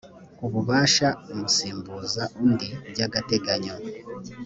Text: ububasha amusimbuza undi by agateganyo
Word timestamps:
ububasha 0.45 1.07
amusimbuza 1.31 2.23
undi 2.43 2.69
by 2.91 2.99
agateganyo 3.07 3.73